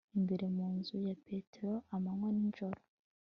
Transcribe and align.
imbere 0.17 0.45
mu 0.55 0.65
nzu 0.75 0.95
ya 1.07 1.15
petero 1.25 1.73
amanywa 1.95 2.29
n'ijoro 2.37 2.79